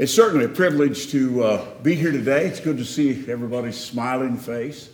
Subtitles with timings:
[0.00, 2.46] It's certainly a privilege to uh, be here today.
[2.46, 4.88] It's good to see everybody's smiling face.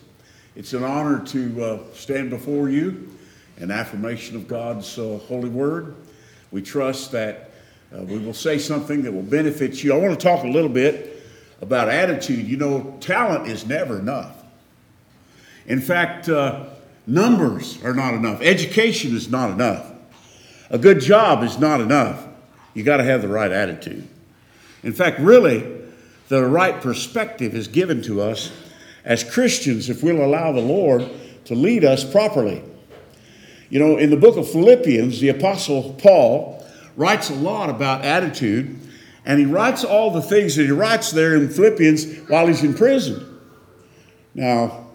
[0.57, 3.17] It's an honor to uh, stand before you
[3.59, 5.95] in affirmation of God's uh, holy word.
[6.51, 7.53] We trust that
[7.97, 9.95] uh, we will say something that will benefit you.
[9.95, 11.23] I want to talk a little bit
[11.61, 12.45] about attitude.
[12.45, 14.35] You know, talent is never enough.
[15.67, 16.65] In fact, uh,
[17.07, 19.89] numbers are not enough, education is not enough,
[20.69, 22.27] a good job is not enough.
[22.75, 24.09] You got to have the right attitude.
[24.83, 25.77] In fact, really,
[26.29, 28.51] the right perspective is given to us
[29.05, 31.09] as Christians if we'll allow the Lord
[31.45, 32.63] to lead us properly.
[33.71, 36.65] You know, in the book of Philippians, the Apostle Paul
[36.97, 38.79] writes a lot about attitude,
[39.25, 42.75] and he writes all the things that he writes there in Philippians while he's in
[42.75, 43.41] prison.
[44.35, 44.87] Now,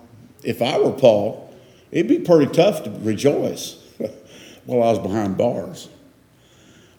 [0.43, 1.53] if I were Paul,
[1.91, 3.77] it'd be pretty tough to rejoice
[4.65, 5.89] while I was behind bars.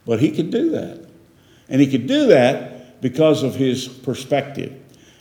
[0.05, 1.07] But he could do that.
[1.69, 2.72] And he could do that
[3.02, 4.73] because of his perspective.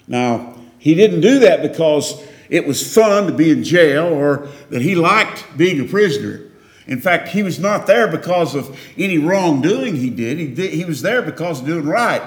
[0.08, 4.82] Now, he didn't do that because it was fun to be in jail or that
[4.82, 6.41] he liked being a prisoner.
[6.88, 10.38] In fact, he was not there because of any wrongdoing he did.
[10.38, 12.21] He, did, he was there because of doing right.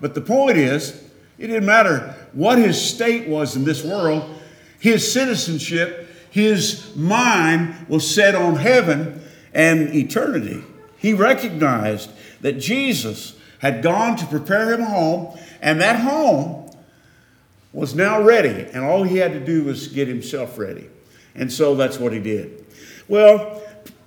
[0.00, 0.90] But the point is,
[1.38, 4.28] it didn't matter what his state was in this world,
[4.80, 10.62] his citizenship, his mind was set on heaven and eternity.
[10.98, 16.70] He recognized that Jesus had gone to prepare him a home, and that home
[17.72, 20.88] was now ready, and all he had to do was get himself ready.
[21.34, 22.64] And so that's what he did.
[23.08, 23.62] Well,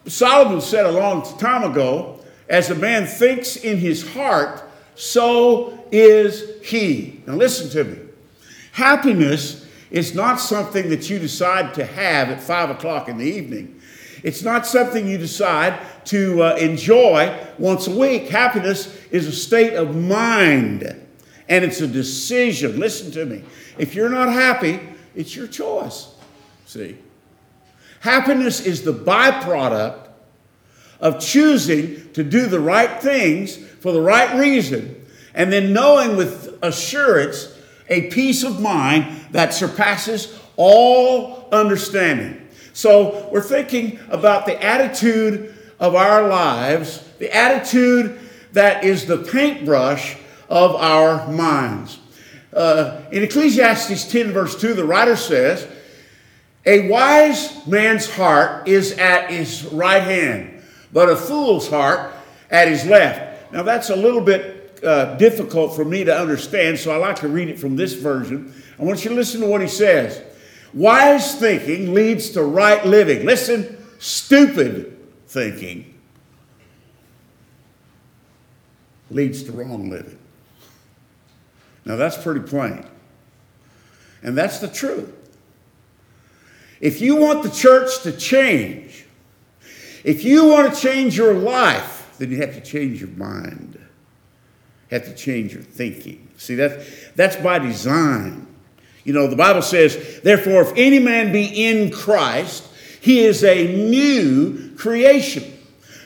[0.08, 4.64] Solomon said a long time ago, as a man thinks in his heart,
[4.96, 7.22] so is he.
[7.26, 8.00] Now listen to me.
[8.74, 13.82] Happiness is not something that you decide to have at five o'clock in the evening.
[14.24, 18.30] It's not something you decide to uh, enjoy once a week.
[18.30, 20.84] Happiness is a state of mind
[21.50, 22.80] and it's a decision.
[22.80, 23.44] Listen to me.
[23.78, 24.80] If you're not happy,
[25.16, 26.16] it's your choice.
[26.66, 26.98] See?
[28.00, 30.08] Happiness is the byproduct
[31.00, 36.58] of choosing to do the right things for the right reason and then knowing with
[36.62, 37.58] assurance
[37.90, 42.48] a peace of mind that surpasses all understanding.
[42.74, 48.20] So we're thinking about the attitude of our lives, the attitude
[48.54, 50.16] that is the paintbrush
[50.50, 52.00] of our minds.
[52.54, 55.68] Uh, in Ecclesiastes 10, verse 2, the writer says,
[56.66, 60.62] A wise man's heart is at his right hand,
[60.92, 62.14] but a fool's heart
[62.50, 63.54] at his left.
[63.54, 67.28] Now, that's a little bit uh, difficult for me to understand, so I like to
[67.28, 68.54] read it from this version.
[68.78, 70.22] I want you to listen to what he says.
[70.74, 73.26] Wise thinking leads to right living.
[73.26, 74.98] Listen, stupid
[75.28, 75.92] thinking
[79.14, 80.18] leads to wrong living.
[81.86, 82.86] Now, that's pretty plain.
[84.24, 85.12] And that's the truth.
[86.80, 89.06] If you want the church to change,
[90.04, 93.78] if you want to change your life, then you have to change your mind.
[94.90, 96.28] You have to change your thinking.
[96.38, 96.86] See, that,
[97.16, 98.48] that's by design.
[99.04, 102.68] You know, the Bible says, therefore, if any man be in Christ,
[103.00, 105.58] he is a new creation.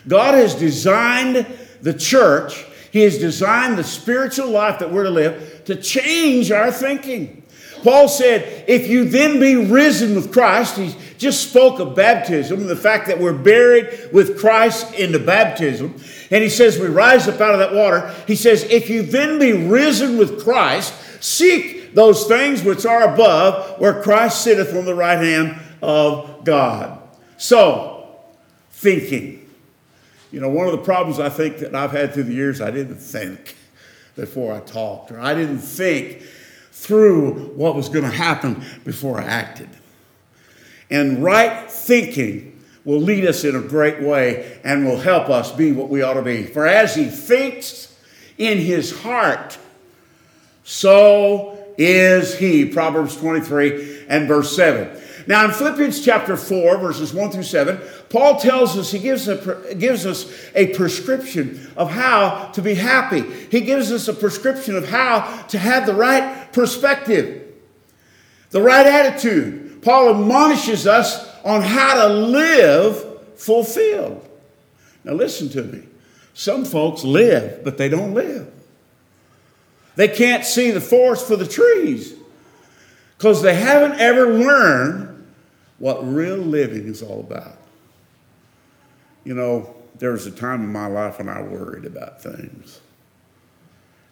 [0.08, 1.46] God has designed
[1.82, 2.65] the church,
[2.96, 7.42] He has designed the spiritual life that we're to live to change our thinking.
[7.82, 12.70] Paul said, if you then be risen with Christ, he just spoke of baptism and
[12.70, 15.94] the fact that we're buried with Christ in the baptism.
[16.30, 18.14] And he says, we rise up out of that water.
[18.26, 23.78] He says, if you then be risen with Christ, seek those things which are above,
[23.78, 26.98] where Christ sitteth on the right hand of God.
[27.36, 28.16] So,
[28.70, 29.35] thinking.
[30.32, 32.70] You know, one of the problems I think that I've had through the years, I
[32.70, 33.56] didn't think
[34.16, 36.22] before I talked, or I didn't think
[36.72, 39.68] through what was going to happen before I acted.
[40.90, 45.72] And right thinking will lead us in a great way and will help us be
[45.72, 46.44] what we ought to be.
[46.44, 47.96] For as he thinks
[48.38, 49.58] in his heart,
[50.64, 52.64] so is he.
[52.66, 54.95] Proverbs 23 and verse 7.
[55.26, 57.80] Now, in Philippians chapter 4, verses 1 through 7,
[58.10, 63.22] Paul tells us, he gives, a, gives us a prescription of how to be happy.
[63.50, 67.42] He gives us a prescription of how to have the right perspective,
[68.50, 69.82] the right attitude.
[69.82, 73.04] Paul admonishes us on how to live
[73.36, 74.28] fulfilled.
[75.02, 75.82] Now, listen to me.
[76.34, 78.52] Some folks live, but they don't live.
[79.96, 82.14] They can't see the forest for the trees
[83.16, 85.15] because they haven't ever learned
[85.78, 87.58] what real living is all about.
[89.24, 92.80] You know, there was a time in my life when I worried about things.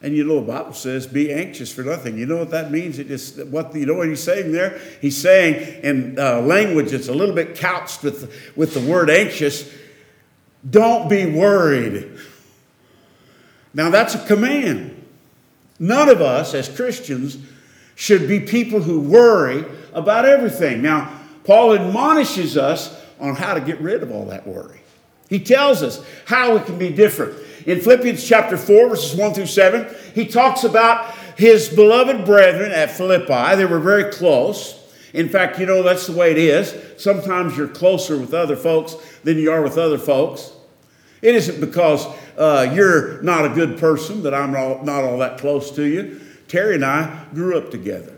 [0.03, 2.99] And you know the Bible says, "Be anxious for nothing." You know what that means?
[2.99, 4.79] It just what you know what he's saying there.
[5.01, 9.73] He's saying in uh, language that's a little bit couched with with the word anxious.
[10.69, 12.19] Don't be worried.
[13.73, 15.03] Now that's a command.
[15.79, 17.39] None of us as Christians
[17.95, 19.65] should be people who worry
[19.95, 20.83] about everything.
[20.83, 21.11] Now
[21.45, 24.81] Paul admonishes us on how to get rid of all that worry.
[25.29, 27.39] He tells us how it can be different.
[27.67, 32.91] In Philippians chapter 4, verses 1 through 7, he talks about his beloved brethren at
[32.91, 33.57] Philippi.
[33.57, 34.81] They were very close.
[35.13, 36.75] In fact, you know, that's the way it is.
[37.01, 40.53] Sometimes you're closer with other folks than you are with other folks.
[41.23, 42.07] It isn't because
[42.37, 46.21] uh, you're not a good person that I'm not all that close to you.
[46.49, 48.14] Terry and I grew up together.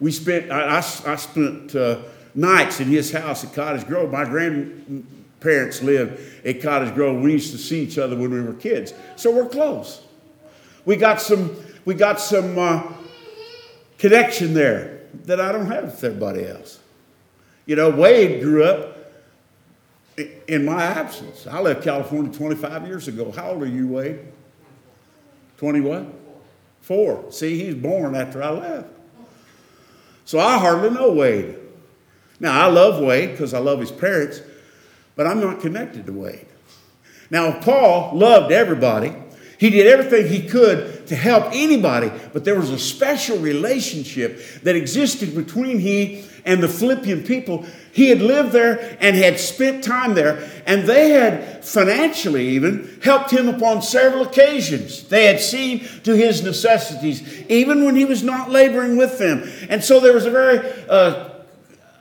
[0.00, 2.00] We spent, I, I, I spent uh,
[2.34, 4.12] nights in his house at Cottage Grove.
[4.12, 7.22] My grandparents lived at Cottage Grove.
[7.22, 8.92] We used to see each other when we were kids.
[9.16, 10.02] So we're close.
[10.84, 12.82] We got some, we got some uh,
[13.98, 16.78] connection there that I don't have with everybody else.
[17.64, 18.96] You know, Wade grew up
[20.46, 21.46] in my absence.
[21.46, 23.32] I left California 25 years ago.
[23.32, 24.20] How old are you, Wade?
[25.58, 26.06] 20 what?
[26.82, 27.32] Four.
[27.32, 28.88] See, he's born after I left.
[30.26, 31.56] So I hardly know Wade.
[32.40, 34.42] Now, I love Wade because I love his parents,
[35.14, 36.46] but I'm not connected to Wade.
[37.30, 39.14] Now, Paul loved everybody.
[39.58, 44.76] He did everything he could to help anybody, but there was a special relationship that
[44.76, 47.66] existed between he and the Philippian people.
[47.92, 53.30] He had lived there and had spent time there, and they had financially even helped
[53.30, 55.04] him upon several occasions.
[55.04, 59.50] They had seen to his necessities, even when he was not laboring with them.
[59.68, 61.30] And so there was a very uh,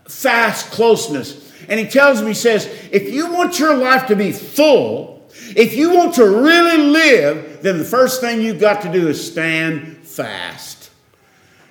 [0.08, 1.52] fast closeness.
[1.68, 5.15] And he tells me, he says, if you want your life to be full,
[5.56, 9.32] if you want to really live, then the first thing you've got to do is
[9.32, 10.92] stand fast.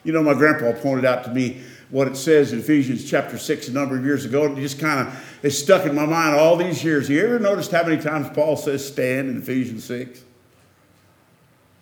[0.04, 3.68] You know, my grandpa pointed out to me what it says in Ephesians chapter 6
[3.68, 4.44] a number of years ago.
[4.44, 7.08] And it just kind of is stuck in my mind all these years.
[7.08, 10.24] You ever noticed how many times Paul says stand in Ephesians 6?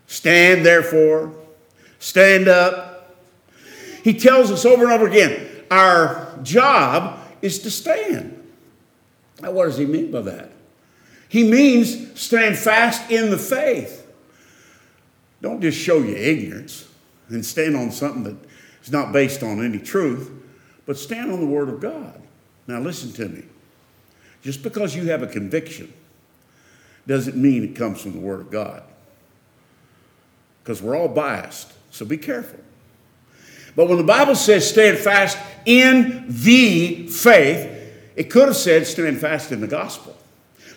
[0.07, 1.35] Stand therefore,
[1.99, 3.17] stand up.
[4.05, 8.39] He tells us over and over again our job is to stand.
[9.41, 10.51] Now, what does he mean by that?
[11.33, 14.07] He means stand fast in the faith.
[15.41, 16.87] Don't just show your ignorance
[17.31, 18.37] and stand on something that
[18.83, 20.31] is not based on any truth,
[20.85, 22.21] but stand on the Word of God.
[22.67, 23.45] Now, listen to me.
[24.43, 25.91] Just because you have a conviction
[27.07, 28.83] doesn't mean it comes from the Word of God.
[30.63, 32.61] Because we're all biased, so be careful.
[33.75, 37.71] But when the Bible says stand fast in the faith,
[38.17, 40.15] it could have said stand fast in the gospel.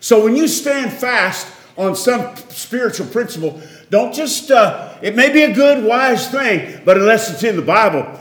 [0.06, 3.60] So when you stand fast on some spiritual principle,
[3.90, 7.64] don't just, uh, it may be a good, wise thing, but unless it's in the
[7.64, 8.20] Bible,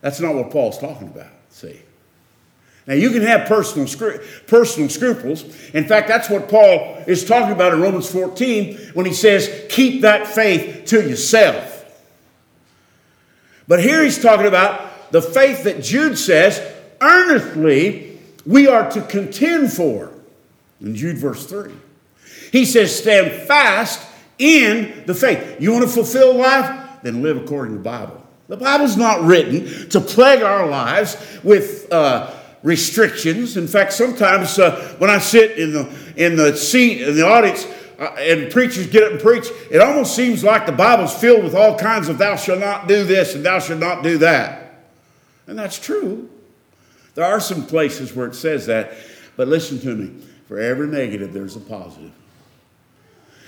[0.00, 1.80] that's not what Paul's talking about, see.
[2.86, 3.88] Now, you can have personal,
[4.46, 5.42] personal scruples.
[5.74, 10.02] In fact, that's what Paul is talking about in Romans 14 when he says, keep
[10.02, 11.84] that faith to yourself.
[13.66, 16.62] But here he's talking about the faith that Jude says,
[17.00, 20.12] earnestly we are to contend for.
[20.80, 21.72] In Jude verse 3.
[22.52, 24.06] He says, stand fast
[24.38, 25.60] in the faith.
[25.60, 27.00] You want to fulfill life?
[27.02, 28.22] Then live according to the Bible.
[28.48, 33.56] The Bible's not written to plague our lives with uh, restrictions.
[33.56, 37.66] In fact, sometimes uh, when I sit in the, in the seat in the audience,
[37.98, 41.54] uh, and preachers get up and preach, it almost seems like the Bible's filled with
[41.54, 44.84] all kinds of thou shalt not do this and thou shalt not do that.
[45.46, 46.28] And that's true.
[47.14, 48.92] There are some places where it says that,
[49.36, 50.22] but listen to me.
[50.48, 52.12] For every negative, there's a positive.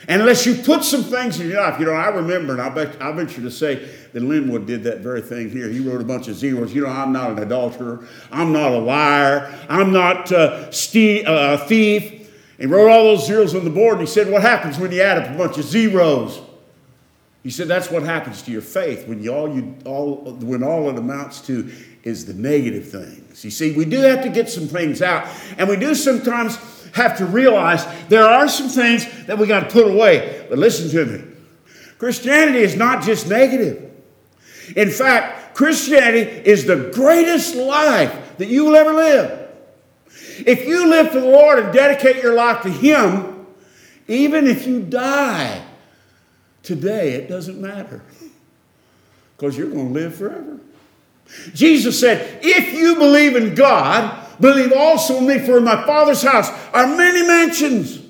[0.06, 2.68] And unless you put some things in your life, you know, I remember, and I
[2.70, 5.68] bet I venture to say that Linwood did that very thing here.
[5.68, 6.72] He wrote a bunch of zeros.
[6.74, 8.06] You know, I'm not an adulterer.
[8.32, 9.52] I'm not a liar.
[9.68, 12.30] I'm not uh, ste- uh, a thief.
[12.58, 15.02] He wrote all those zeros on the board and he said, What happens when you
[15.02, 16.40] add up a bunch of zeros?
[17.42, 20.88] He said, That's what happens to your faith when, you all, you, all, when all
[20.88, 21.70] it amounts to
[22.02, 23.44] is the negative things.
[23.44, 25.28] You see, we do have to get some things out,
[25.58, 26.56] and we do sometimes
[26.94, 30.46] have to realize there are some things that we got to put away.
[30.48, 31.24] But listen to me
[31.98, 33.84] Christianity is not just negative.
[34.76, 39.50] In fact, Christianity is the greatest life that you will ever live.
[40.46, 43.46] If you live for the Lord and dedicate your life to Him,
[44.06, 45.64] even if you die
[46.62, 48.02] today, it doesn't matter
[49.36, 50.60] because you're going to live forever.
[51.54, 56.50] Jesus said, If you believe in God, believe also me, for in my Father's house
[56.72, 58.00] are many mansions.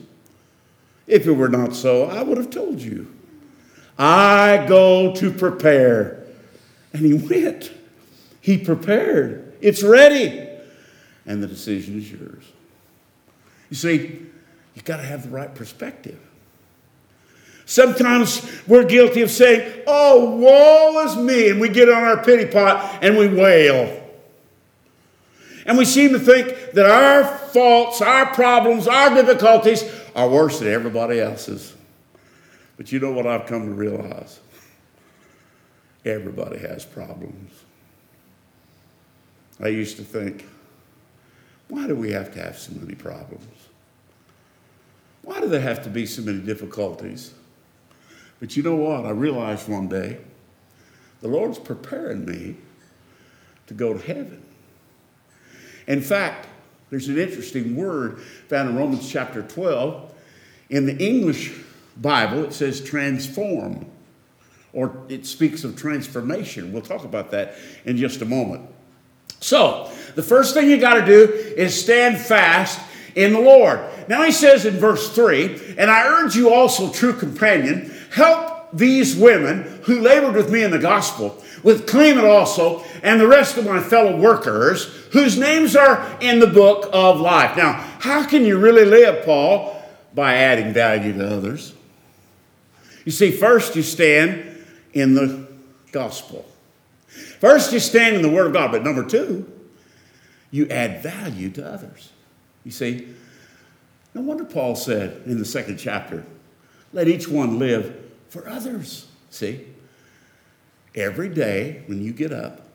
[1.06, 3.12] If it were not so, I would have told you.
[3.98, 6.24] I go to prepare.
[6.92, 7.72] And he went.
[8.40, 9.54] He prepared.
[9.60, 10.48] It's ready.
[11.26, 12.44] And the decision is yours.
[13.70, 14.20] You see,
[14.74, 16.18] you've got to have the right perspective.
[17.66, 21.50] Sometimes we're guilty of saying, Oh, woe is me.
[21.50, 23.97] And we get on our pity pot and we wail.
[25.68, 29.84] And we seem to think that our faults, our problems, our difficulties
[30.16, 31.74] are worse than everybody else's.
[32.78, 34.40] But you know what I've come to realize?
[36.06, 37.52] Everybody has problems.
[39.60, 40.46] I used to think,
[41.68, 43.44] why do we have to have so many problems?
[45.20, 47.34] Why do there have to be so many difficulties?
[48.40, 49.04] But you know what?
[49.04, 50.16] I realized one day
[51.20, 52.56] the Lord's preparing me
[53.66, 54.42] to go to heaven.
[55.88, 56.46] In fact,
[56.90, 60.14] there's an interesting word found in Romans chapter 12.
[60.70, 61.52] In the English
[61.96, 63.86] Bible, it says transform,
[64.72, 66.72] or it speaks of transformation.
[66.72, 68.68] We'll talk about that in just a moment.
[69.40, 72.80] So, the first thing you got to do is stand fast
[73.14, 73.80] in the Lord.
[74.08, 79.16] Now, he says in verse 3 And I urge you also, true companion, help these
[79.16, 83.64] women who labored with me in the gospel with Clement also and the rest of
[83.64, 87.56] my fellow workers whose names are in the book of life.
[87.56, 89.74] Now, how can you really live, Paul?
[90.14, 91.74] By adding value to others.
[93.04, 95.46] You see, first you stand in the
[95.92, 96.44] gospel.
[97.40, 99.50] First you stand in the Word of God, but number two,
[100.50, 102.10] you add value to others.
[102.64, 103.08] You see,
[104.14, 106.24] no wonder Paul said in the second chapter,
[106.92, 109.06] let each one live for others.
[109.30, 109.66] See?
[110.94, 112.68] Every day when you get up,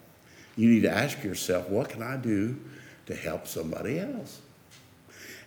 [0.55, 2.59] you need to ask yourself, what can I do
[3.07, 4.39] to help somebody else?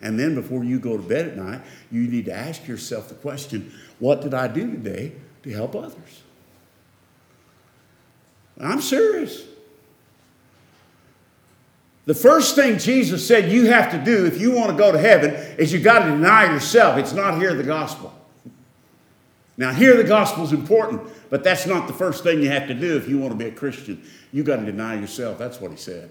[0.03, 3.15] And then before you go to bed at night, you need to ask yourself the
[3.15, 6.23] question, what did I do today to help others?
[8.61, 9.45] I'm serious.
[12.05, 14.99] The first thing Jesus said you have to do if you want to go to
[14.99, 16.99] heaven is you got to deny yourself.
[16.99, 18.15] It's not hear the gospel.
[19.59, 22.75] Now, here the gospel is important, but that's not the first thing you have to
[22.75, 24.03] do if you want to be a Christian.
[24.33, 25.39] You got to deny yourself.
[25.39, 26.11] That's what he said.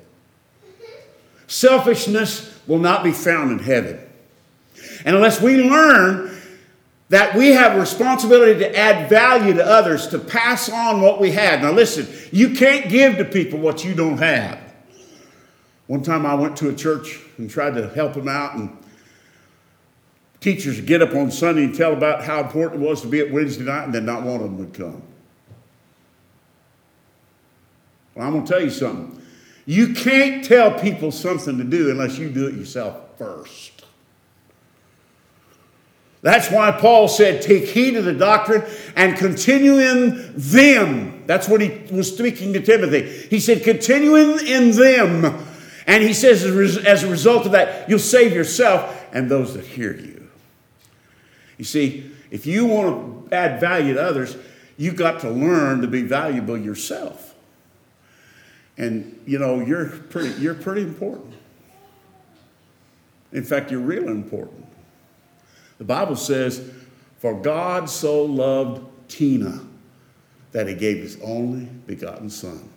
[1.47, 3.99] Selfishness will not be found in heaven.
[5.05, 6.35] And unless we learn
[7.09, 11.31] that we have a responsibility to add value to others, to pass on what we
[11.31, 11.61] have.
[11.61, 14.59] Now, listen, you can't give to people what you don't have.
[15.87, 18.75] One time I went to a church and tried to help them out, and
[20.39, 23.31] teachers get up on Sunday and tell about how important it was to be at
[23.31, 25.01] Wednesday night, and then not one of them would come.
[28.13, 29.21] Well, I'm going to tell you something.
[29.65, 33.83] You can't tell people something to do unless you do it yourself first.
[36.21, 38.63] That's why Paul said, Take heed to the doctrine
[38.95, 41.23] and continue in them.
[41.27, 43.03] That's what he was speaking to Timothy.
[43.29, 45.45] He said, Continue in, in them.
[45.87, 49.95] And he says, as a result of that, you'll save yourself and those that hear
[49.95, 50.24] you.
[51.57, 54.37] You see, if you want to add value to others,
[54.77, 57.33] you've got to learn to be valuable yourself.
[58.77, 61.33] And you know, you're pretty, you're pretty important.
[63.31, 64.65] In fact, you're really important.
[65.77, 66.71] The Bible says,
[67.19, 69.61] For God so loved Tina
[70.51, 72.69] that he gave his only begotten Son.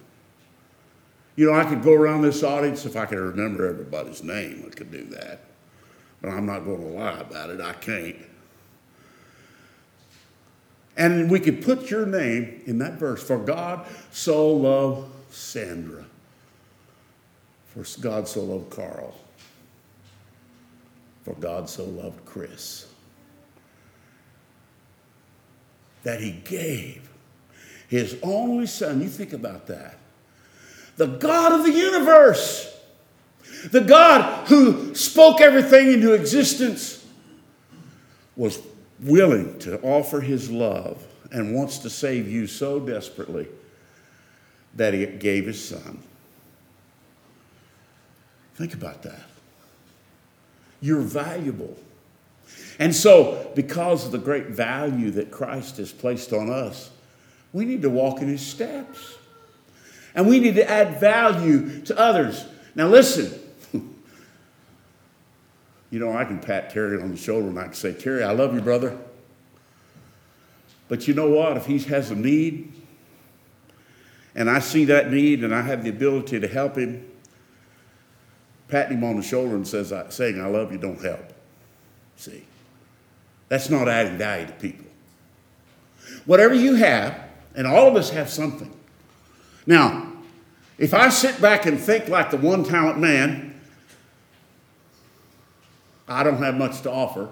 [1.37, 4.75] You know, I could go around this audience if I could remember everybody's name, I
[4.75, 5.45] could do that.
[6.21, 8.17] But I'm not going to lie about it, I can't.
[10.99, 13.23] And we could put your name in that verse.
[13.23, 16.05] For God so loved Sandra.
[17.67, 19.15] For God so loved Carl.
[21.23, 22.93] For God so loved Chris.
[26.03, 27.09] That he gave
[27.87, 29.01] his only son.
[29.01, 29.99] You think about that.
[30.97, 32.77] The God of the universe.
[33.71, 37.07] The God who spoke everything into existence
[38.35, 38.59] was
[39.01, 43.49] willing to offer his love and wants to save you so desperately
[44.75, 46.03] that he gave his son.
[48.55, 49.23] Think about that.
[50.81, 51.77] You're valuable.
[52.79, 56.91] And so, because of the great value that Christ has placed on us,
[57.53, 59.17] we need to walk in his steps.
[60.15, 62.45] And we need to add value to others.
[62.75, 63.33] Now, listen.
[65.91, 68.33] You know, I can pat Terry on the shoulder and I can say, Terry, I
[68.33, 68.97] love you, brother.
[70.89, 71.57] But you know what?
[71.57, 72.73] If he has a need,
[74.35, 77.05] and I see that need and I have the ability to help him,
[78.69, 81.33] patting him on the shoulder and says, uh, saying, I love you, don't help.
[82.17, 82.45] See,
[83.49, 84.87] that's not adding value to people.
[86.27, 87.19] Whatever you have,
[87.55, 88.75] and all of us have something.
[89.67, 90.13] Now,
[90.79, 93.48] if I sit back and think like the one talent man,
[96.09, 97.29] I don't have much to offer,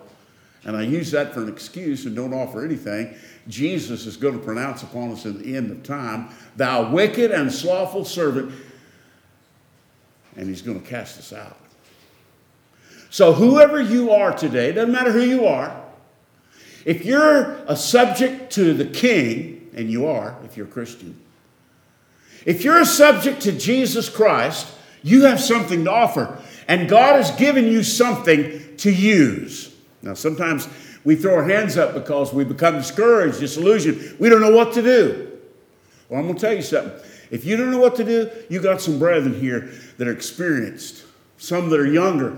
[0.64, 3.14] and I use that for an excuse and don't offer anything,
[3.48, 7.52] Jesus is going to pronounce upon us in the end of time, Thou wicked and
[7.52, 8.52] slothful servant,
[10.36, 11.56] and He's going to cast us out.
[13.10, 15.82] So, whoever you are today, doesn't matter who you are,
[16.84, 21.20] if you're a subject to the king, and you are if you're a Christian,
[22.44, 26.38] if you're a subject to Jesus Christ, you have something to offer.
[26.68, 29.74] And God has given you something to use.
[30.02, 30.68] Now, sometimes
[31.04, 34.18] we throw our hands up because we become discouraged, disillusioned.
[34.18, 35.38] We don't know what to do.
[36.08, 36.92] Well, I'm going to tell you something.
[37.30, 41.04] If you don't know what to do, you got some brethren here that are experienced,
[41.38, 42.36] some that are younger,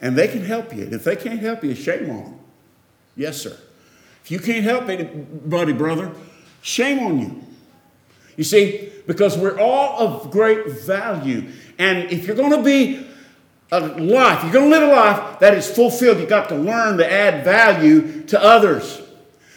[0.00, 0.88] and they can help you.
[0.90, 2.40] If they can't help you, shame on them.
[3.16, 3.56] Yes, sir.
[4.24, 6.12] If you can't help anybody, brother,
[6.62, 7.44] shame on you.
[8.36, 11.48] You see, because we're all of great value.
[11.78, 13.06] And if you're going to be
[13.72, 16.98] a life, you're going to live a life that is fulfilled, you've got to learn
[16.98, 19.00] to add value to others.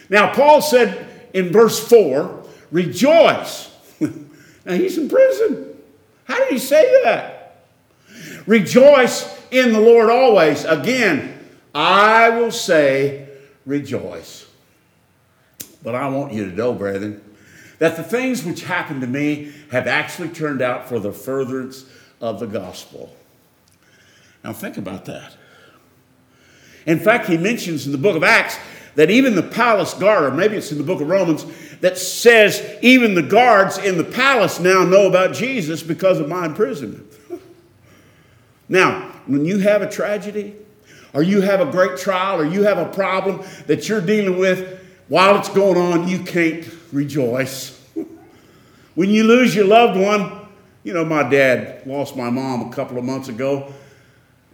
[0.09, 3.71] Now, Paul said in verse 4, rejoice.
[3.99, 5.77] now, he's in prison.
[6.25, 7.63] How did he say that?
[8.45, 10.65] Rejoice in the Lord always.
[10.65, 11.39] Again,
[11.73, 13.27] I will say,
[13.65, 14.47] rejoice.
[15.81, 17.21] But I want you to know, brethren,
[17.79, 21.85] that the things which happened to me have actually turned out for the furtherance
[22.21, 23.13] of the gospel.
[24.43, 25.35] Now, think about that.
[26.85, 28.57] In fact, he mentions in the book of Acts
[28.95, 31.45] that even the palace guard, or maybe it's in the book of Romans,
[31.79, 36.45] that says even the guards in the palace now know about Jesus because of my
[36.45, 37.11] imprisonment.
[38.69, 40.55] now, when you have a tragedy,
[41.13, 44.79] or you have a great trial, or you have a problem that you're dealing with,
[45.07, 47.79] while it's going on, you can't rejoice.
[48.95, 50.47] when you lose your loved one,
[50.83, 53.71] you know, my dad lost my mom a couple of months ago,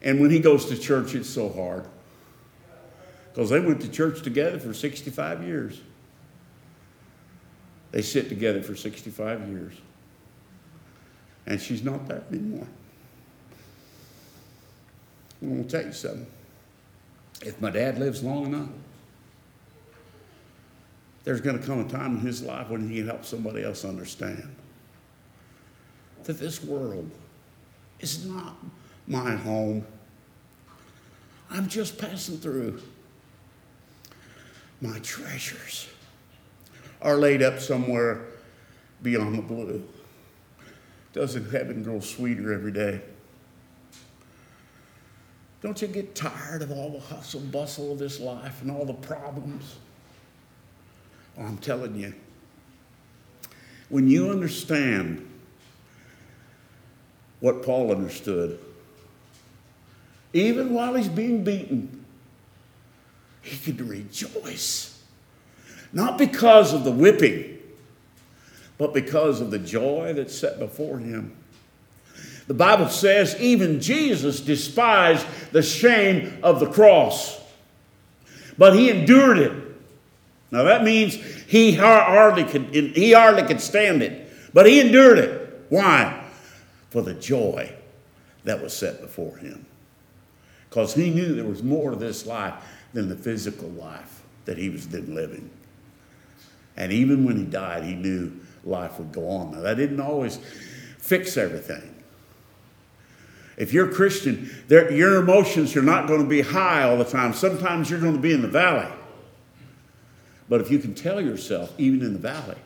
[0.02, 1.86] and when he goes to church, it's so hard.
[3.34, 5.82] Because they went to church together for 65 years.
[7.92, 9.74] They sit together for 65 years.
[11.46, 12.68] And she's not there anymore.
[15.42, 16.28] I'm going to tell you something.
[17.42, 18.70] If my dad lives long enough,
[21.24, 23.86] there's going to come a time in his life when he can help somebody else
[23.86, 24.56] understand
[26.24, 27.10] that this world
[28.00, 28.56] is not
[29.10, 29.86] my home.
[31.50, 32.82] I'm just passing through.
[34.82, 35.90] My treasures
[37.02, 38.22] are laid up somewhere
[39.02, 39.84] beyond the blue.
[41.12, 43.02] Doesn't heaven grow sweeter every day?
[45.62, 48.94] Don't you get tired of all the hustle bustle of this life and all the
[48.94, 49.76] problems?
[51.38, 52.14] Oh, I'm telling you,
[53.90, 55.26] when you understand
[57.40, 58.60] what Paul understood,
[60.34, 62.06] even while he's being beaten,
[63.42, 65.02] he could rejoice.
[65.92, 67.58] Not because of the whipping,
[68.78, 71.36] but because of the joy that's set before him.
[72.48, 77.40] The Bible says even Jesus despised the shame of the cross,
[78.58, 79.70] but he endured it
[80.52, 81.16] now that means
[81.46, 85.66] he hardly could, he hardly could stand it, but he endured it.
[85.70, 86.26] Why?
[86.90, 87.72] For the joy
[88.46, 89.66] that was set before him.
[90.70, 92.54] Because he knew there was more to this life
[92.94, 95.50] than the physical life that he was then living.
[96.78, 99.52] And even when he died, he knew life would go on.
[99.52, 100.40] Now, that didn't always
[100.98, 101.96] fix everything.
[103.58, 107.34] If you're a Christian, your emotions are not going to be high all the time.
[107.34, 108.88] Sometimes you're going to be in the valley.
[110.48, 112.58] But if you can tell yourself, even in the valley,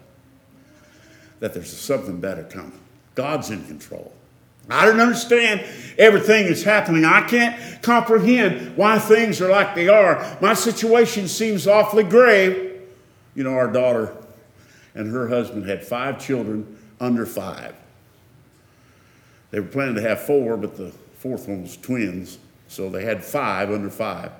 [1.39, 2.80] that there's something better coming,
[3.16, 4.13] God's in control.
[4.69, 5.62] I don't understand
[5.97, 7.06] everything that's happening.
[7.06, 10.38] I can't comprehend why things are like they are.
[10.41, 12.82] My situation seems awfully grave.
[13.36, 14.15] You know, our daughter
[14.95, 17.76] and her husband had five children under five.
[19.52, 23.23] They were planning to have four, but the fourth one was twins, so they had
[23.23, 24.32] five under five.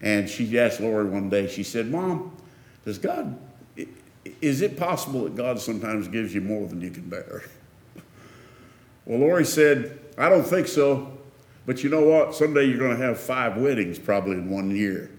[0.00, 2.36] And she asked Lori one day, she said, Mom,
[2.84, 3.38] does God,
[4.40, 7.44] is it possible that God sometimes gives you more than you can bear?
[9.06, 11.10] Well, Lori said, I don't think so.
[11.66, 12.34] But you know what?
[12.34, 15.10] Someday you're going to have five weddings probably in one year.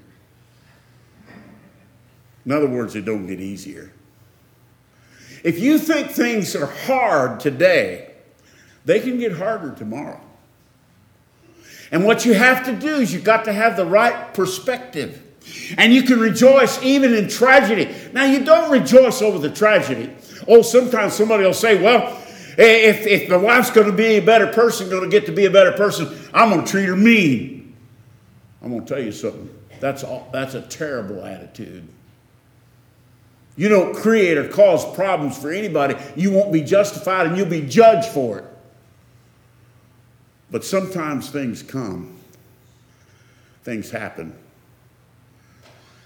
[2.45, 3.91] In other words, it don't get easier.
[5.43, 8.12] If you think things are hard today,
[8.86, 10.21] they can get harder tomorrow.
[11.91, 15.21] And what you have to do is you've got to have the right perspective.
[15.78, 17.93] And you can rejoice even in tragedy.
[18.13, 20.12] Now, you don't rejoice over the tragedy.
[20.48, 22.19] Oh, sometimes somebody will say, well,
[22.57, 25.45] if, if my wife's going to be a better person, going to get to be
[25.45, 27.75] a better person, I'm going to treat her mean.
[28.61, 29.49] I'm going to tell you something.
[29.79, 31.87] That's, all, that's a terrible attitude.
[33.57, 35.95] You don't create or cause problems for anybody.
[36.15, 38.45] You won't be justified and you'll be judged for it.
[40.51, 42.17] But sometimes things come,
[43.63, 44.35] things happen.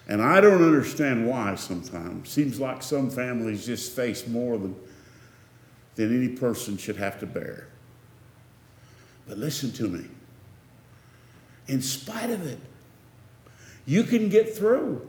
[0.08, 2.30] And I don't understand why sometimes.
[2.30, 4.76] Seems like some families just face more than,
[6.00, 7.68] than any person should have to bear.
[9.28, 10.06] But listen to me.
[11.68, 12.58] In spite of it,
[13.86, 15.06] you can get through.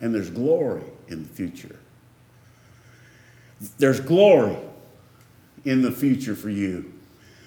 [0.00, 1.78] And there's glory in the future.
[3.78, 4.56] There's glory
[5.64, 6.92] in the future for you.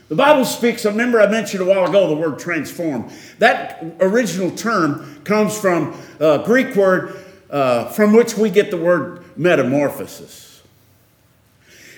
[0.07, 3.11] The Bible speaks, remember I mentioned a while ago the word transform.
[3.39, 9.25] That original term comes from a Greek word uh, from which we get the word
[9.37, 10.52] metamorphosis.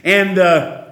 [0.05, 0.85] And, uh,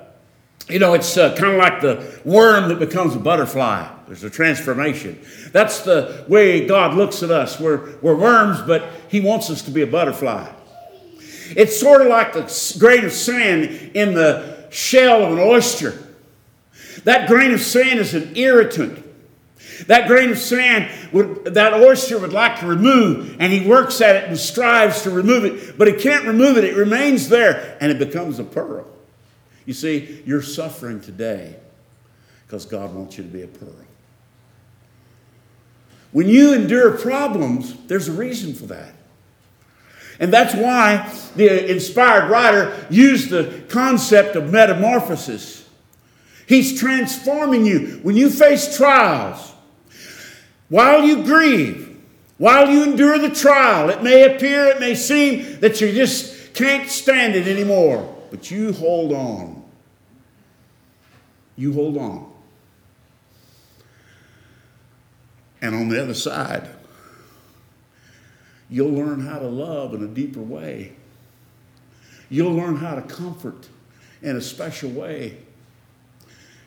[0.68, 3.88] you know, it's uh, kind of like the worm that becomes a butterfly.
[4.08, 5.22] There's a transformation.
[5.52, 7.60] That's the way God looks at us.
[7.60, 10.52] We're, we're worms, but He wants us to be a butterfly.
[11.56, 15.94] It's sort of like the grain of sand in the shell of an oyster.
[17.04, 19.06] That grain of sand is an irritant.
[19.88, 24.16] That grain of sand, would, that oyster would like to remove, and he works at
[24.16, 26.64] it and strives to remove it, but he can't remove it.
[26.64, 28.88] It remains there, and it becomes a pearl.
[29.66, 31.56] You see, you're suffering today
[32.46, 33.74] because God wants you to be a pearl.
[36.12, 38.94] When you endure problems, there's a reason for that.
[40.20, 45.68] And that's why the inspired writer used the concept of metamorphosis.
[46.48, 48.00] He's transforming you.
[48.04, 49.54] When you face trials,
[50.70, 52.00] while you grieve,
[52.38, 56.90] while you endure the trial, it may appear, it may seem that you just can't
[56.90, 59.64] stand it anymore, but you hold on.
[61.56, 62.34] You hold on.
[65.62, 66.68] And on the other side,
[68.72, 70.94] you'll learn how to love in a deeper way.
[72.32, 73.70] You'll learn how to comfort
[74.24, 75.38] in a special way.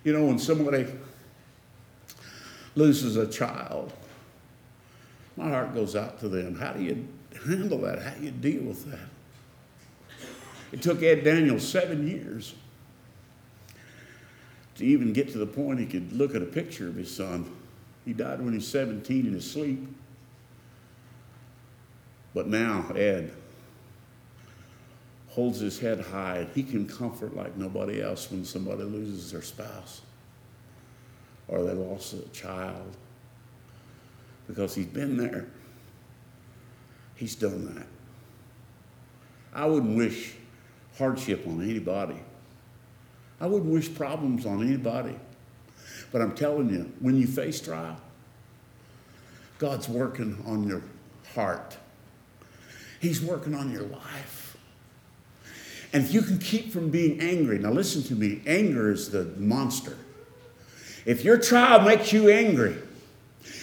[0.05, 0.87] You know, when somebody
[2.77, 3.93] loses a child,
[5.37, 6.55] my heart goes out to them.
[6.55, 7.09] How do you
[7.45, 8.03] handle that?
[8.03, 9.16] How do you deal with that?
[10.73, 12.55] It took Ed Daniels seven years
[14.77, 17.51] to even get to the point he could look at a picture of his son.
[18.05, 19.87] He died when he was 17 in his sleep.
[22.35, 23.33] But now, Ed
[25.29, 26.47] holds his head high.
[26.55, 30.03] He can comfort like nobody else when somebody loses their spouse
[31.49, 32.97] or they lost a child
[34.47, 35.47] because he's been there.
[37.15, 37.87] He's done that.
[39.53, 40.35] I wouldn't wish
[40.99, 42.17] hardship on anybody.
[43.41, 45.15] I wouldn't wish problems on anybody.
[46.13, 48.01] But I'm telling you, when you face trial,
[49.59, 50.83] God's working on your
[51.35, 51.77] heart.
[53.01, 54.57] He's working on your life.
[55.93, 59.25] And if you can keep from being angry, now listen to me, anger is the
[59.37, 59.97] monster.
[61.05, 62.77] If your trial makes you angry,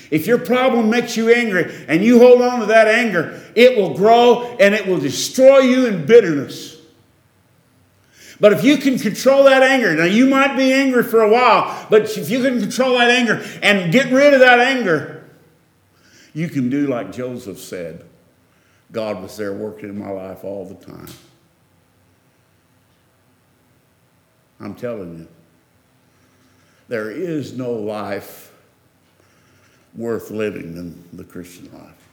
[0.10, 3.96] if your problem makes you angry and you hold on to that anger, it will
[3.96, 6.73] grow and it will destroy you in bitterness.
[8.44, 11.88] But if you can control that anger, now you might be angry for a while,
[11.90, 15.24] but if you can control that anger and get rid of that anger,
[16.34, 18.04] you can do like Joseph said
[18.92, 21.08] God was there working in my life all the time.
[24.60, 25.28] I'm telling you,
[26.90, 28.52] there is no life
[29.96, 32.10] worth living than the Christian life.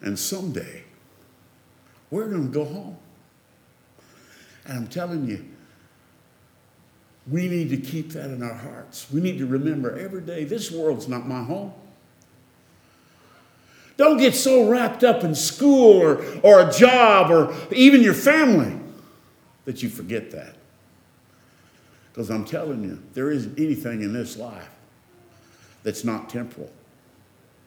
[0.00, 0.84] And someday,
[2.10, 2.96] we're going to go home.
[4.68, 5.44] And I'm telling you,
[7.26, 9.10] we need to keep that in our hearts.
[9.10, 11.72] We need to remember every day this world's not my home.
[13.96, 18.78] Don't get so wrapped up in school or, or a job or even your family
[19.64, 20.54] that you forget that.
[22.12, 24.70] Because I'm telling you, there isn't anything in this life
[25.82, 26.70] that's not temporal.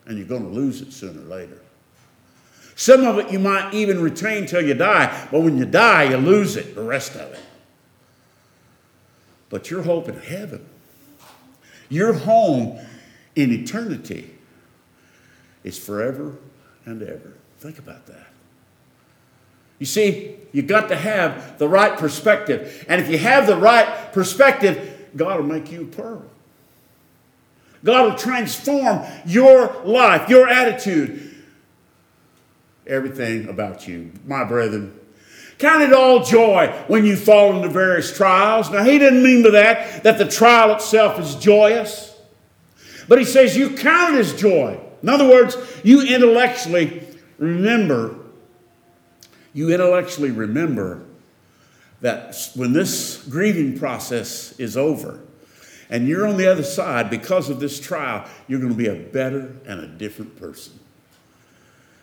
[0.05, 1.61] And you're going to lose it sooner or later.
[2.81, 6.17] Some of it you might even retain till you die, but when you die, you
[6.17, 7.39] lose it, the rest of it.
[9.49, 10.65] But your hope in heaven,
[11.89, 12.79] your home
[13.35, 14.33] in eternity,
[15.63, 16.37] is forever
[16.83, 17.33] and ever.
[17.59, 18.29] Think about that.
[19.77, 22.83] You see, you got to have the right perspective.
[22.89, 26.23] And if you have the right perspective, God will make you a pearl.
[27.83, 31.30] God will transform your life, your attitude,
[32.87, 34.11] everything about you.
[34.25, 34.99] My brethren,
[35.57, 38.69] count it all joy when you fall into various trials.
[38.69, 42.19] Now, he didn't mean by that that the trial itself is joyous,
[43.07, 44.79] but he says you count it as joy.
[45.03, 48.15] In other words, you intellectually remember,
[49.53, 51.05] you intellectually remember
[52.01, 55.21] that when this grieving process is over,
[55.89, 58.95] and you're on the other side because of this trial, you're going to be a
[58.95, 60.79] better and a different person.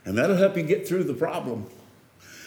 [0.08, 1.66] And that'll help you get through the problem.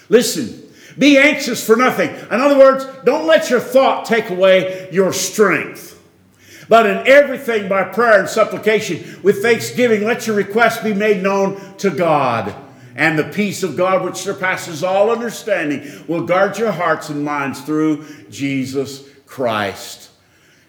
[0.10, 0.64] Listen,
[0.98, 2.10] be anxious for nothing.
[2.10, 6.02] In other words, don't let your thought take away your strength.
[6.68, 11.78] But in everything by prayer and supplication with thanksgiving, let your requests be made known
[11.78, 12.56] to God.
[12.96, 17.62] And the peace of God, which surpasses all understanding, will guard your hearts and minds
[17.62, 20.10] through Jesus Christ.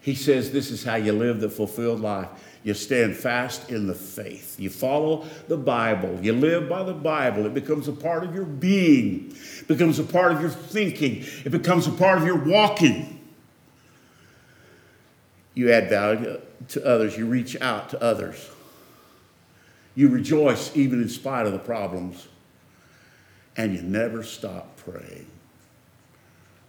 [0.02, 2.28] He says this is how you live the fulfilled life.
[2.64, 4.60] You stand fast in the faith.
[4.60, 6.18] You follow the Bible.
[6.22, 7.44] You live by the Bible.
[7.46, 11.50] It becomes a part of your being, it becomes a part of your thinking, it
[11.50, 13.18] becomes a part of your walking.
[15.54, 18.48] You add value to others, you reach out to others.
[19.94, 22.28] You rejoice even in spite of the problems,
[23.56, 25.26] and you never stop praying.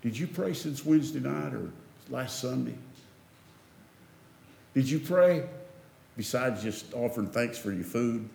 [0.01, 1.71] Did you pray since Wednesday night or
[2.09, 2.75] last Sunday?
[4.73, 5.47] Did you pray
[6.17, 8.27] besides just offering thanks for your food?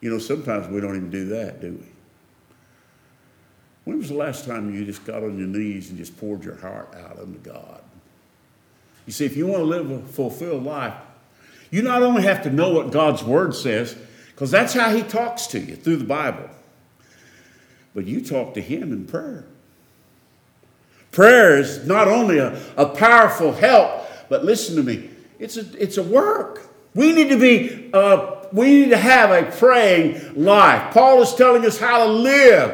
[0.00, 1.86] You know, sometimes we don't even do that, do we?
[3.84, 6.56] When was the last time you just got on your knees and just poured your
[6.56, 7.82] heart out unto God?
[9.06, 10.94] You see, if you want to live a fulfilled life,
[11.70, 13.96] you not only have to know what God's Word says,
[14.30, 16.48] because that's how He talks to you through the Bible,
[17.94, 19.44] but you talk to Him in prayer.
[21.10, 25.10] Prayer is not only a, a powerful help, but listen to me,
[25.42, 26.70] it's a, it's a work.
[26.94, 30.94] We need to be, uh, we need to have a praying life.
[30.94, 32.70] Paul is telling us how to live.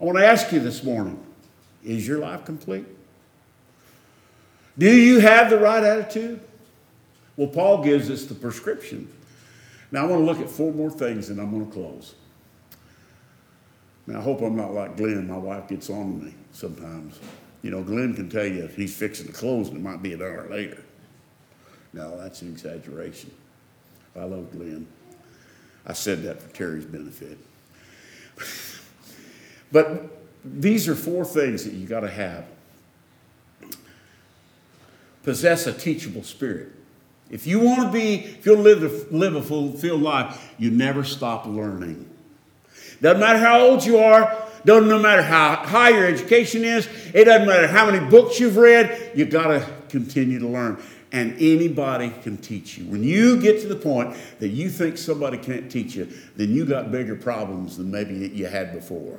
[0.00, 1.22] I want to ask you this morning
[1.84, 2.86] is your life complete?
[4.78, 6.40] Do you have the right attitude?
[7.36, 9.12] Well, Paul gives us the prescription.
[9.90, 12.14] Now, I want to look at four more things and I'm going to close.
[14.06, 15.28] Now, I hope I'm not like Glenn.
[15.28, 17.18] My wife gets on me sometimes.
[17.62, 20.14] You know, Glenn can tell you if he's fixing to close and it might be
[20.14, 20.84] an hour later.
[21.92, 23.30] No, that's an exaggeration.
[24.16, 24.86] I love Glenn.
[25.86, 27.38] I said that for Terry's benefit.
[29.72, 32.44] but these are four things that you got to have.
[35.22, 36.72] Possess a teachable spirit.
[37.30, 41.04] If you want to be, if you'll live a, live a fulfilled life, you never
[41.04, 42.08] stop learning.
[43.00, 47.24] Doesn't matter how old you are, doesn't no matter how high your education is, it
[47.24, 52.12] doesn't matter how many books you've read, you got to continue to learn and anybody
[52.22, 52.84] can teach you.
[52.84, 56.64] When you get to the point that you think somebody can't teach you, then you
[56.64, 59.18] got bigger problems than maybe you had before.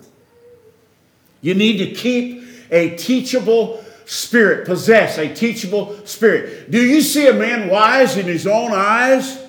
[1.42, 6.72] You need to keep a teachable spirit, possess a teachable spirit.
[6.72, 9.40] Do you see a man wise in his own eyes?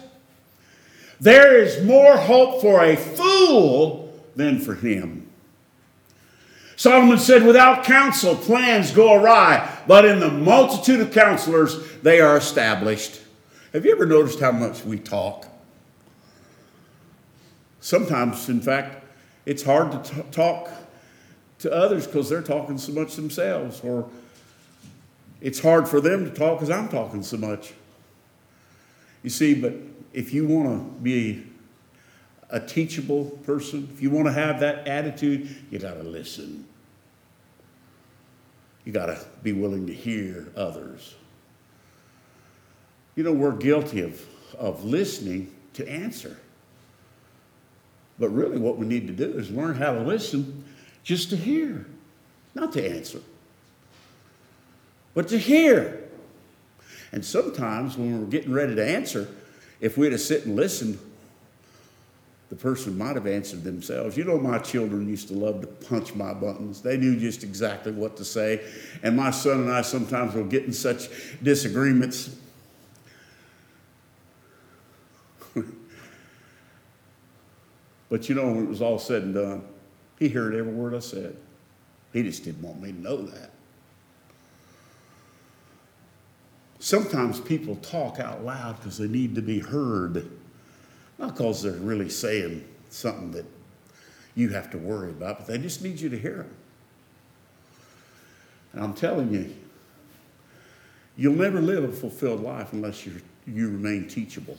[1.21, 5.22] There is more hope for a fool than for him.
[6.83, 12.37] Solomon said, Without counsel, plans go awry, but in the multitude of counselors, they are
[12.37, 13.21] established.
[13.73, 15.47] Have you ever noticed how much we talk?
[17.79, 19.05] Sometimes, in fact,
[19.47, 20.71] it's hard to t- talk
[21.61, 24.11] to others because they're talking so much themselves, or
[25.41, 27.75] it's hard for them to talk because I'm talking so much.
[29.23, 29.75] You see, but
[30.13, 31.47] if you want to be
[32.51, 36.67] a teachable person, if you want to have that attitude, you got to listen.
[38.85, 41.15] You got to be willing to hear others.
[43.15, 44.21] You know, we're guilty of,
[44.59, 46.39] of listening to answer.
[48.19, 50.65] But really, what we need to do is learn how to listen
[51.03, 51.87] just to hear,
[52.55, 53.21] not to answer,
[55.15, 55.99] but to hear.
[57.11, 59.29] And sometimes when we're getting ready to answer,
[59.81, 60.99] if we'd have sit and listened,
[62.53, 64.15] the person might have answered themselves.
[64.15, 66.83] You know, my children used to love to punch my buttons.
[66.83, 68.61] They knew just exactly what to say.
[69.03, 71.09] And my son and I sometimes will get in such
[71.43, 72.37] disagreements.
[78.11, 79.65] but you know, when it was all said and done,
[80.19, 81.35] he heard every word I said.
[82.13, 83.51] He just didn't want me to know that.
[86.81, 90.31] Sometimes people talk out loud because they need to be heard.
[91.23, 93.47] Not because they're really saying something that
[94.35, 96.55] you have to worry about, but they just need you to hear them.
[98.73, 99.55] And I'm telling you,
[101.17, 104.57] you'll never live a fulfilled life unless you're you remain teachable.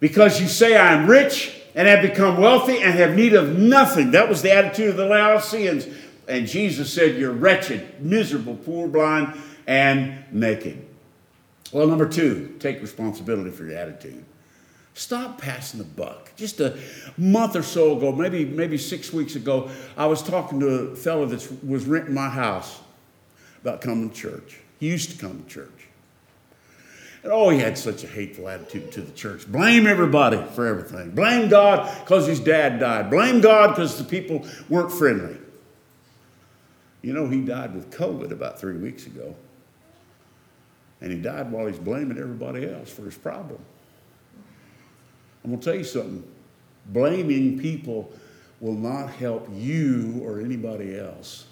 [0.00, 4.12] Because you say, I am rich and have become wealthy and have need of nothing.
[4.12, 5.86] That was the attitude of the Laodiceans.
[6.28, 10.86] And Jesus said, You're wretched, miserable, poor, blind, and naked.
[11.72, 14.24] Well, number two, take responsibility for your attitude.
[14.98, 16.34] Stop passing the buck.
[16.34, 16.76] Just a
[17.16, 21.24] month or so ago, maybe maybe six weeks ago, I was talking to a fellow
[21.26, 22.80] that was renting my house
[23.62, 24.58] about coming to church.
[24.80, 25.86] He used to come to church.
[27.22, 29.46] And oh, he had such a hateful attitude to the church.
[29.46, 31.12] Blame everybody for everything.
[31.12, 33.08] Blame God because his dad died.
[33.08, 35.36] Blame God because the people weren't friendly.
[37.02, 39.36] You know, he died with COVID about three weeks ago.
[41.00, 43.60] And he died while he's blaming everybody else for his problem.
[45.48, 46.24] I'm going to tell you something.
[46.84, 48.12] Blaming people
[48.60, 51.46] will not help you or anybody else.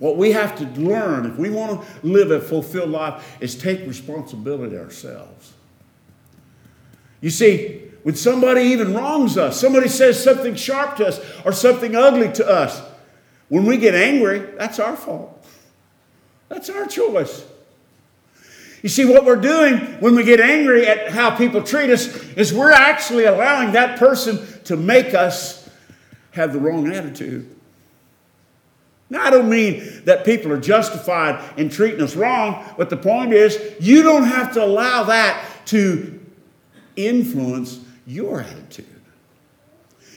[0.00, 3.86] What we have to learn, if we want to live a fulfilled life, is take
[3.86, 5.52] responsibility ourselves.
[7.20, 11.94] You see, when somebody even wrongs us, somebody says something sharp to us or something
[11.94, 12.82] ugly to us,
[13.48, 15.46] when we get angry, that's our fault.
[16.48, 17.44] That's our choice.
[18.82, 22.52] You see, what we're doing when we get angry at how people treat us is
[22.52, 25.68] we're actually allowing that person to make us
[26.32, 27.54] have the wrong attitude.
[29.10, 33.32] Now, I don't mean that people are justified in treating us wrong, but the point
[33.32, 36.20] is, you don't have to allow that to
[36.96, 38.86] influence your attitude.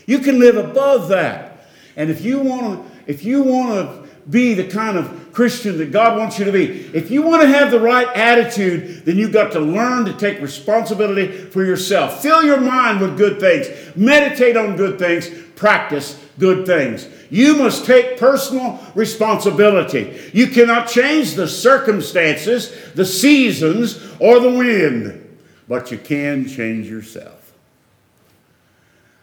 [0.05, 1.67] You can live above that.
[1.95, 5.91] And if you want to, if you want to be the kind of Christian that
[5.91, 6.65] God wants you to be.
[6.93, 10.39] If you want to have the right attitude, then you've got to learn to take
[10.41, 12.21] responsibility for yourself.
[12.21, 17.07] Fill your mind with good things, meditate on good things, practice good things.
[17.29, 20.19] You must take personal responsibility.
[20.33, 27.53] You cannot change the circumstances, the seasons, or the wind, but you can change yourself.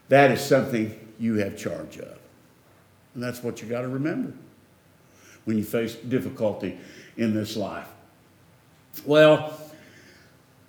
[0.08, 2.18] That is something you have charge of.
[3.14, 4.34] And that's what you got to remember
[5.44, 6.79] when you face difficulty
[7.16, 7.87] in this life?
[9.05, 9.59] Well,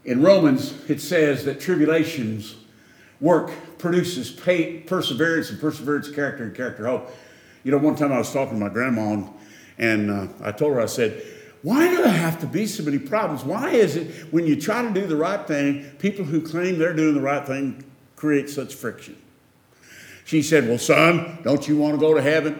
[0.05, 2.55] in Romans, it says that tribulations
[3.19, 7.11] work produces perseverance, and perseverance, character, and character, hope.
[7.63, 9.29] You know, one time I was talking to my grandma, and,
[9.77, 11.23] and uh, I told her, I said,
[11.61, 13.43] why do there have to be so many problems?
[13.43, 16.93] Why is it when you try to do the right thing, people who claim they're
[16.93, 17.83] doing the right thing
[18.15, 19.15] create such friction?
[20.25, 22.59] She said, Well, son, don't you want to go to heaven?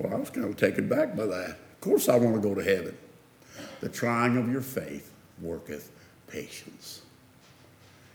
[0.00, 1.50] Well, I was kind of taken back by that.
[1.50, 2.96] Of course, I want to go to heaven.
[3.80, 5.92] The trying of your faith worketh
[6.26, 7.02] patience.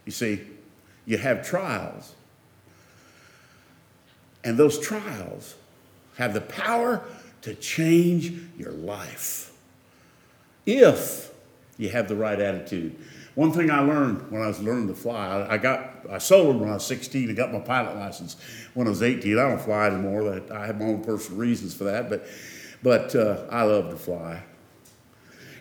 [0.05, 0.41] You see,
[1.05, 2.13] you have trials,
[4.43, 5.55] and those trials
[6.17, 7.03] have the power
[7.43, 9.53] to change your life
[10.65, 11.31] if
[11.77, 12.95] you have the right attitude.
[13.35, 16.69] One thing I learned when I was learning to fly, I got I sold when
[16.69, 18.37] I was 16 and got my pilot license
[18.73, 19.37] when I was 18.
[19.37, 20.41] I don't fly anymore.
[20.51, 22.25] I have my own personal reasons for that, but
[22.81, 24.41] but uh, I love to fly.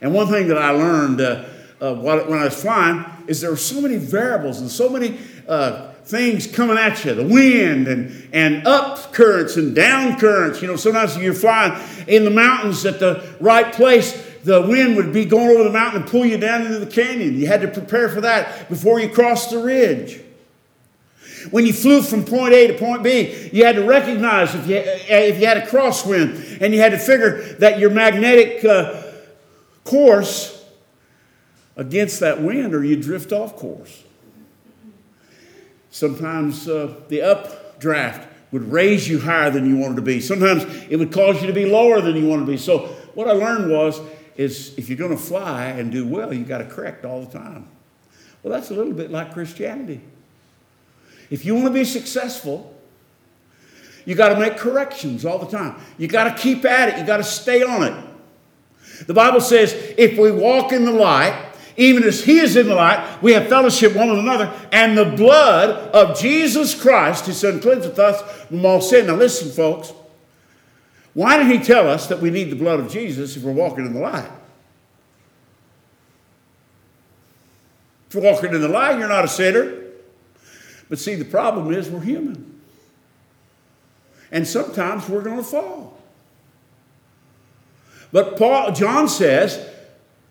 [0.00, 1.44] And one thing that I learned uh,
[1.80, 5.92] uh, when I was flying is there were so many variables and so many uh,
[6.04, 10.60] things coming at you the wind and, and up currents and down currents.
[10.62, 11.72] You know, sometimes you're flying
[12.06, 16.02] in the mountains at the right place the wind would be going over the mountain
[16.02, 17.38] and pull you down into the canyon.
[17.38, 20.20] You had to prepare for that before you crossed the ridge.
[21.50, 24.76] When you flew from point A to point B, you had to recognize if you,
[24.76, 29.02] if you had a crosswind and you had to figure that your magnetic uh,
[29.84, 30.64] course
[31.76, 34.02] against that wind or you drift off course.
[35.90, 40.20] Sometimes uh, the updraft would raise you higher than you wanted to be.
[40.20, 42.58] Sometimes it would cause you to be lower than you wanted to be.
[42.58, 44.00] So what I learned was
[44.36, 47.38] is if you're going to fly and do well, you got to correct all the
[47.38, 47.68] time.
[48.42, 50.00] Well, that's a little bit like Christianity.
[51.30, 52.74] If you want to be successful,
[54.04, 55.80] you got to make corrections all the time.
[55.96, 56.98] You got to keep at it.
[56.98, 58.04] You got to stay on it.
[59.06, 62.74] The Bible says, if we walk in the light, even as He is in the
[62.74, 67.60] light, we have fellowship one with another, and the blood of Jesus Christ, His Son,
[67.60, 69.06] cleanseth us from all sin.
[69.06, 69.92] Now, listen, folks.
[71.14, 73.86] Why did he tell us that we need the blood of Jesus if we're walking
[73.86, 74.30] in the light?
[78.08, 79.80] If you're walking in the light, you're not a sinner.
[80.88, 82.60] But see, the problem is we're human.
[84.30, 85.98] And sometimes we're going to fall.
[88.10, 89.68] But Paul, John says,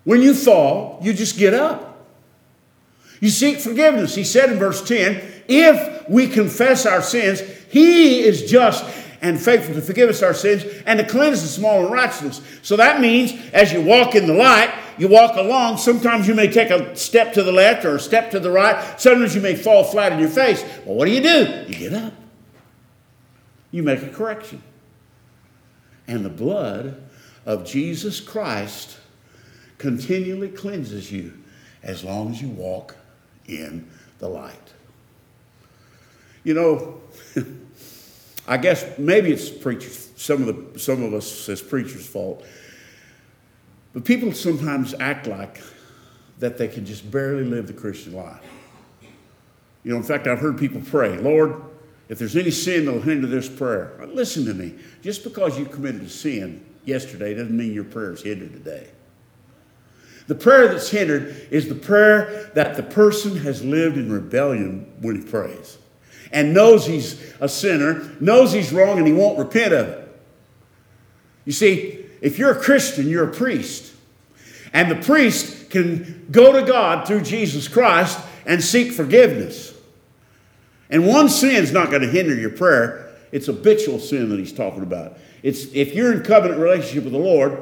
[0.03, 2.07] when you fall, you just get up.
[3.21, 4.15] You seek forgiveness.
[4.15, 8.83] He said in verse 10, if we confess our sins, he is just
[9.23, 12.41] and faithful to forgive us our sins and to cleanse us from all unrighteousness.
[12.61, 15.77] So that means as you walk in the light, you walk along.
[15.77, 18.99] Sometimes you may take a step to the left or a step to the right.
[18.99, 20.61] Sometimes you may fall flat on your face.
[20.85, 21.65] Well, what do you do?
[21.67, 22.13] You get up.
[23.71, 24.61] You make a correction.
[26.05, 27.01] And the blood
[27.45, 28.97] of Jesus Christ
[29.77, 31.33] continually cleanses you
[31.81, 32.97] as long as you walk
[33.47, 34.73] in the light.
[36.43, 37.01] You know,
[38.47, 42.45] I guess maybe it's preachers, some of the some of us as preachers' fault.
[43.93, 45.61] But people sometimes act like
[46.39, 48.41] that they can just barely live the Christian life.
[49.83, 51.61] You know, in fact, I've heard people pray, Lord,
[52.09, 54.75] if there's any sin that'll hinder this prayer, listen to me.
[55.01, 58.89] Just because you committed a sin yesterday doesn't mean your prayer is hindered today.
[60.27, 65.21] The prayer that's hindered is the prayer that the person has lived in rebellion when
[65.21, 65.77] he prays
[66.33, 70.21] and knows he's a sinner, knows he's wrong, and he won't repent of it.
[71.45, 73.93] You see, if you're a Christian, you're a priest.
[74.73, 79.73] And the priest can go to God through Jesus Christ and seek forgiveness.
[80.89, 83.13] And one sin's not going to hinder your prayer.
[83.31, 85.17] It's habitual sin that he's talking about.
[85.43, 87.61] It's if you're in covenant relationship with the Lord,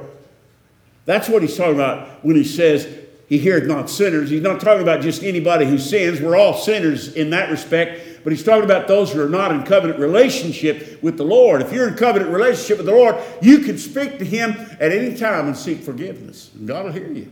[1.05, 2.88] that's what he's talking about when he says
[3.28, 4.30] he heareth not sinners.
[4.30, 6.22] He's not talking about just anybody who sins.
[6.22, 8.11] We're all sinners in that respect.
[8.24, 11.61] But he's talking about those who are not in covenant relationship with the Lord.
[11.61, 15.17] If you're in covenant relationship with the Lord, you can speak to him at any
[15.17, 16.51] time and seek forgiveness.
[16.53, 17.32] And God will hear you.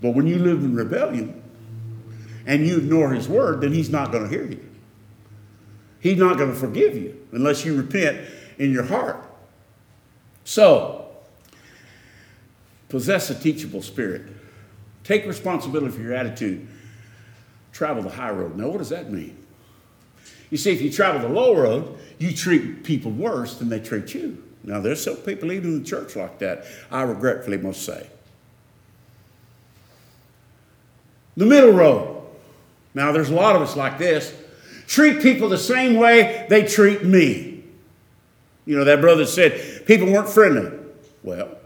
[0.00, 1.42] But when you live in rebellion
[2.46, 4.64] and you ignore his word, then he's not going to hear you.
[6.00, 8.20] He's not going to forgive you unless you repent
[8.58, 9.24] in your heart.
[10.44, 11.04] So,
[12.94, 14.22] Possess a teachable spirit.
[15.02, 16.68] Take responsibility for your attitude.
[17.74, 18.56] Travel the high road.
[18.56, 19.36] Now, what does that mean?
[20.48, 24.14] You see, if you travel the low road, you treat people worse than they treat
[24.14, 24.42] you.
[24.62, 28.08] Now, there's some people even in the church like that, I regretfully must say.
[31.36, 32.22] The middle road.
[32.94, 34.32] Now, there's a lot of us like this.
[34.86, 37.64] Treat people the same way they treat me.
[38.64, 40.70] You know, that brother said people weren't friendly.
[41.24, 41.58] Well,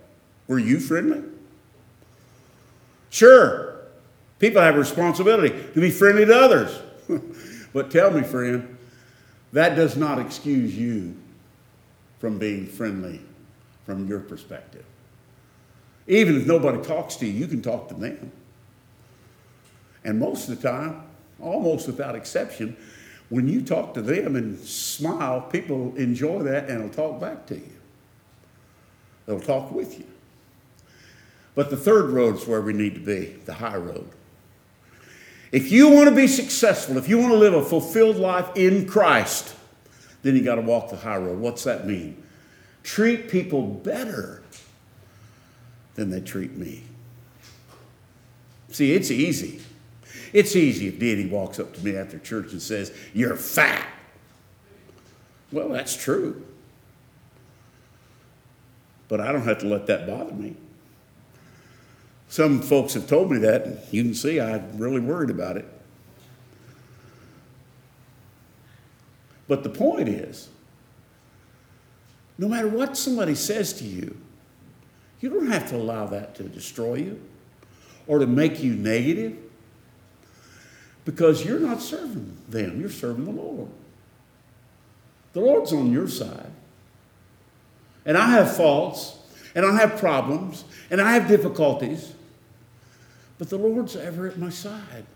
[0.47, 1.23] were you friendly?
[3.11, 3.68] Sure,
[4.39, 6.79] people have a responsibility to be friendly to others.
[7.73, 8.77] but tell me, friend,
[9.53, 11.17] that does not excuse you
[12.19, 13.21] from being friendly
[13.87, 14.85] from your perspective.
[16.07, 18.33] Even if nobody talks to you, you can talk to them.
[20.05, 21.03] And most of the time,
[21.41, 22.77] almost without exception,
[23.31, 27.57] when you talk to them and smile, people enjoy that and will talk back to
[27.57, 27.73] you.
[29.27, 30.07] They'll talk with you.
[31.55, 34.09] But the third road is where we need to be the high road.
[35.51, 38.87] If you want to be successful, if you want to live a fulfilled life in
[38.87, 39.55] Christ,
[40.23, 41.39] then you got to walk the high road.
[41.39, 42.23] What's that mean?
[42.83, 44.43] Treat people better
[45.95, 46.85] than they treat me.
[48.71, 49.61] See, it's easy.
[50.33, 53.87] It's easy if Deity walks up to me after church and says, You're fat.
[55.51, 56.45] Well, that's true.
[59.09, 60.55] But I don't have to let that bother me.
[62.29, 65.65] Some folks have told me that, and you can see I'm really worried about it.
[69.49, 70.51] But the point is,
[72.37, 74.17] no matter what somebody says to you,
[75.21, 77.21] you don't have to allow that to destroy you
[78.07, 79.37] or to make you negative
[81.05, 83.69] because you're not serving them, you're serving the Lord.
[85.33, 86.53] The Lord's on your side.
[88.05, 89.17] And I have faults,
[89.55, 92.13] and I have problems, and I have difficulties.
[93.39, 95.07] But the Lord's ever at my side.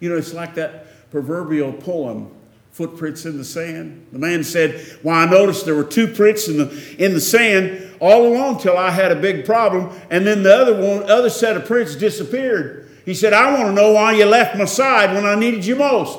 [0.00, 2.30] You know, it's like that proverbial poem,
[2.70, 4.06] Footprints in the Sand.
[4.12, 7.96] The man said, Well, I noticed there were two prints in the, in the sand
[8.00, 11.56] all along till I had a big problem, and then the other one, other set
[11.56, 12.90] of prints disappeared.
[13.04, 15.76] He said, I want to know why you left my side when I needed you
[15.76, 16.18] most.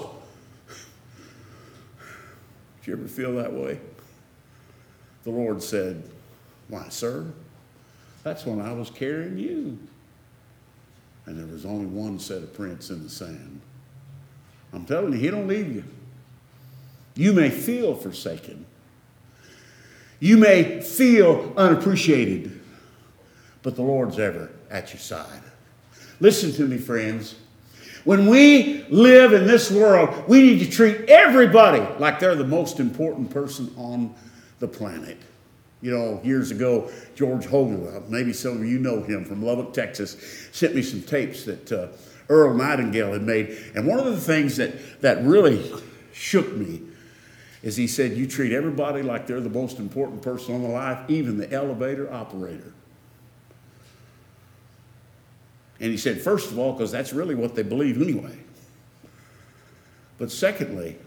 [2.80, 3.80] Did you ever feel that way?
[5.24, 6.02] The Lord said,
[6.70, 7.28] Why, sir,
[8.24, 9.78] that's when I was carrying you
[11.28, 13.62] and there was only one set of prints in the sand.
[14.74, 15.84] I'm telling you, he don't leave you.
[17.16, 18.66] You may feel forsaken.
[20.20, 22.60] You may feel unappreciated,
[23.62, 25.42] but the Lord's ever at your side.
[26.20, 27.36] Listen to me, friends.
[28.04, 32.80] When we live in this world, we need to treat everybody like they're the most
[32.80, 34.16] important person on
[34.60, 35.18] the planet.
[35.82, 39.74] You know, years ago, George Hogan, uh, maybe some of you know him from Lubbock,
[39.74, 40.18] Texas,
[40.52, 41.88] sent me some tapes that uh,
[42.30, 43.58] Earl Nightingale had made.
[43.76, 45.72] And one of the things that, that really
[46.14, 46.82] shook me
[47.62, 51.00] is he said, You treat everybody like they're the most important person on the life,
[51.10, 52.74] even the elevator operator.
[55.80, 58.38] And he said, first of all, because that's really what they believe anyway.
[60.18, 60.98] But secondly,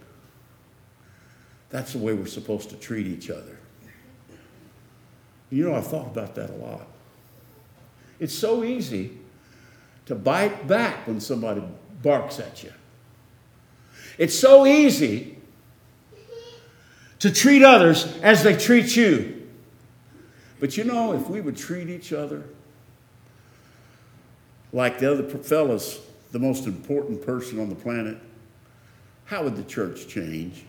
[1.71, 3.59] that's the way we're supposed to treat each other.
[5.51, 6.87] You know, I've thought about that a lot.
[8.19, 9.19] It's so easy
[10.07, 11.63] to bite back when somebody
[12.03, 12.73] barks at you.
[14.19, 15.39] It's so easy
[17.19, 19.49] to treat others as they treat you.
[20.59, 22.45] But you know, if we would treat each other
[24.73, 26.01] like the other fellas,
[26.33, 28.19] the most important person on the planet,
[29.25, 30.65] how would the church change?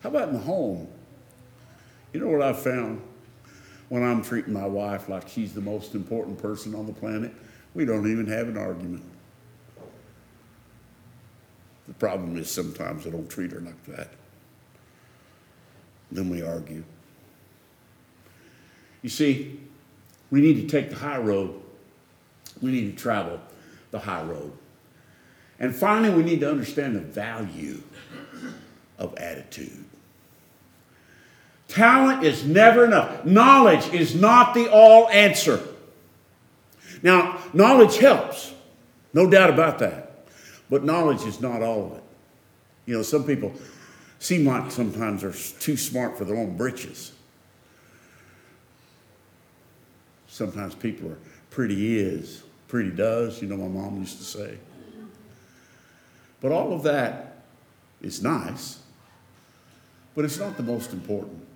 [0.00, 0.88] How about in the home?
[2.12, 3.02] You know what I've found?
[3.90, 7.32] When I'm treating my wife like she's the most important person on the planet,
[7.74, 9.02] we don't even have an argument.
[11.88, 14.10] The problem is sometimes I don't treat her like that.
[16.12, 16.84] Then we argue.
[19.02, 19.58] You see,
[20.30, 21.60] we need to take the high road.
[22.62, 23.40] We need to travel
[23.90, 24.52] the high road.
[25.58, 27.82] And finally, we need to understand the value
[28.98, 29.84] of attitude.
[31.70, 33.24] Talent is never enough.
[33.24, 35.62] Knowledge is not the all answer.
[37.00, 38.52] Now, knowledge helps,
[39.14, 40.26] no doubt about that.
[40.68, 42.02] But knowledge is not all of it.
[42.86, 43.54] You know, some people
[44.18, 47.12] seem like sometimes they're too smart for their own britches.
[50.26, 51.18] Sometimes people are
[51.50, 54.58] pretty is, pretty does, you know, my mom used to say.
[56.40, 57.42] But all of that
[58.02, 58.80] is nice,
[60.16, 61.46] but it's not the most important.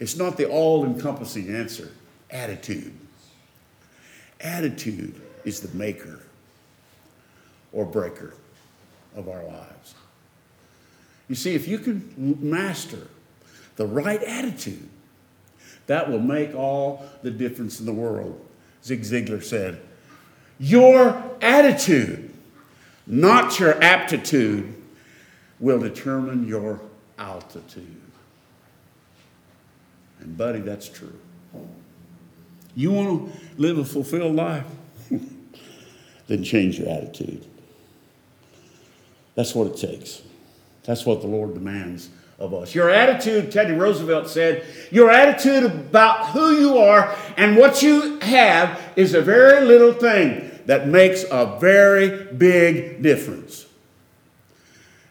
[0.00, 1.90] It's not the all encompassing answer.
[2.30, 2.92] Attitude.
[4.40, 6.20] Attitude is the maker
[7.72, 8.34] or breaker
[9.16, 9.94] of our lives.
[11.28, 13.08] You see, if you can master
[13.76, 14.88] the right attitude,
[15.86, 18.44] that will make all the difference in the world.
[18.84, 19.80] Zig Ziglar said,
[20.58, 22.32] Your attitude,
[23.06, 24.74] not your aptitude,
[25.58, 26.80] will determine your
[27.18, 28.00] altitude.
[30.20, 31.18] And, buddy, that's true.
[32.74, 34.64] You want to live a fulfilled life?
[36.28, 37.44] then change your attitude.
[39.34, 40.22] That's what it takes.
[40.84, 42.74] That's what the Lord demands of us.
[42.74, 48.80] Your attitude, Teddy Roosevelt said, your attitude about who you are and what you have
[48.96, 53.66] is a very little thing that makes a very big difference.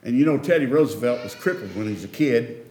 [0.04, 2.67] And you know, Teddy Roosevelt was crippled when he was a kid,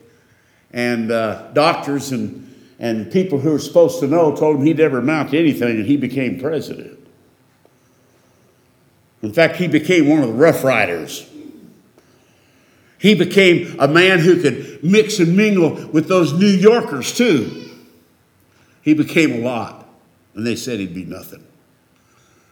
[0.77, 4.99] and uh, doctors and, and people who were supposed to know told him he'd never
[4.99, 6.99] amount to anything, and he became president.
[9.23, 11.29] In fact, he became one of the Rough Riders.
[12.99, 17.71] He became a man who could mix and mingle with those New Yorkers too.
[18.83, 19.89] He became a lot,
[20.35, 21.43] and they said he'd be nothing.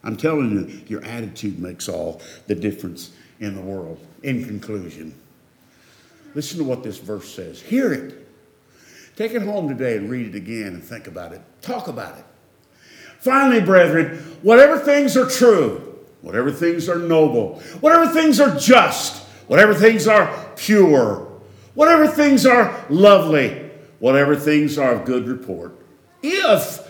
[0.03, 4.05] I'm telling you, your attitude makes all the difference in the world.
[4.22, 5.14] In conclusion,
[6.35, 7.61] listen to what this verse says.
[7.61, 8.26] Hear it.
[9.16, 11.41] Take it home today and read it again and think about it.
[11.62, 12.24] Talk about it.
[13.20, 19.74] Finally, brethren, whatever things are true, whatever things are noble, whatever things are just, whatever
[19.74, 21.30] things are pure,
[21.74, 25.78] whatever things are lovely, whatever things are of good report.
[26.22, 26.80] If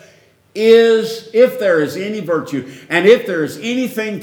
[0.55, 4.21] is if there is any virtue and if there is anything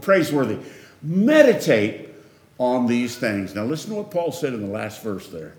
[0.00, 0.58] praiseworthy,
[1.02, 2.03] meditate
[2.58, 3.54] on these things.
[3.54, 5.54] Now listen to what Paul said in the last verse there.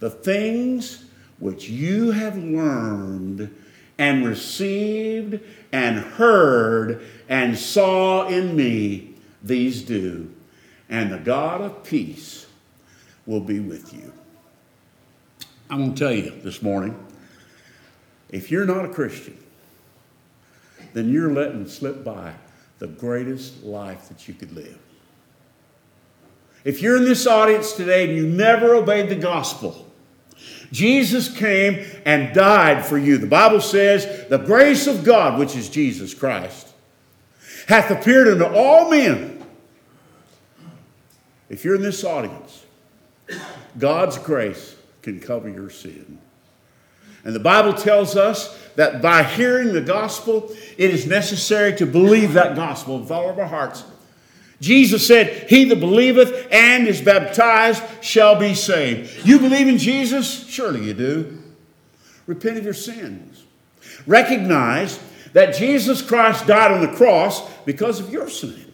[0.00, 1.04] The things
[1.38, 3.54] which you have learned
[3.98, 5.40] and received
[5.72, 10.34] and heard and saw in me, these do
[10.88, 12.46] and the God of peace
[13.26, 14.12] will be with you.
[15.70, 16.98] I'm going to tell you this morning
[18.30, 19.38] if you're not a Christian,
[20.94, 22.34] then you're letting slip by
[22.78, 24.78] the greatest life that you could live.
[26.68, 29.90] If you're in this audience today and you never obeyed the gospel,
[30.70, 33.16] Jesus came and died for you.
[33.16, 36.68] The Bible says, the grace of God, which is Jesus Christ,
[37.68, 39.42] hath appeared unto all men
[41.48, 42.66] if you're in this audience,
[43.78, 46.18] God's grace can cover your sin.
[47.24, 52.34] And the Bible tells us that by hearing the gospel, it is necessary to believe
[52.34, 53.84] that gospel with all of our hearts.
[54.60, 59.26] Jesus said, He that believeth and is baptized shall be saved.
[59.26, 60.46] You believe in Jesus?
[60.48, 61.38] Surely you do.
[62.26, 63.44] Repent of your sins.
[64.06, 64.98] Recognize
[65.32, 68.68] that Jesus Christ died on the cross because of your sin